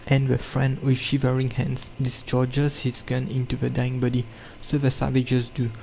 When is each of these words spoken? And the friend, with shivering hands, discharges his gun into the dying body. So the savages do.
And 0.07 0.29
the 0.29 0.39
friend, 0.39 0.79
with 0.81 0.97
shivering 0.97 1.51
hands, 1.51 1.91
discharges 2.01 2.79
his 2.81 3.03
gun 3.03 3.27
into 3.27 3.55
the 3.55 3.69
dying 3.69 3.99
body. 3.99 4.25
So 4.63 4.79
the 4.79 4.89
savages 4.89 5.47
do. 5.49 5.69